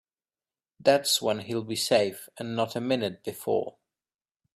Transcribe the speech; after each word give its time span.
That's 0.79 1.21
when 1.21 1.41
he'll 1.41 1.61
be 1.63 1.75
safe 1.75 2.27
and 2.39 2.55
not 2.55 2.75
a 2.75 2.81
minute 2.81 3.23
before. 3.23 3.75